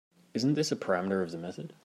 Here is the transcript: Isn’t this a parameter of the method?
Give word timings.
Isn’t 0.33 0.55
this 0.55 0.71
a 0.71 0.75
parameter 0.75 1.21
of 1.21 1.29
the 1.29 1.37
method? 1.37 1.73